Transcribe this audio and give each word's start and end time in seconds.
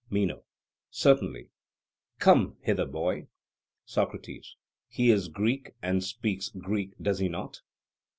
MENO: 0.09 0.43
Certainly. 0.89 1.49
Come 2.17 2.57
hither, 2.63 2.87
boy. 2.87 3.27
SOCRATES: 3.85 4.55
He 4.87 5.11
is 5.11 5.27
Greek, 5.27 5.75
and 5.79 6.03
speaks 6.03 6.49
Greek, 6.49 6.95
does 6.99 7.19
he 7.19 7.29
not? 7.29 7.61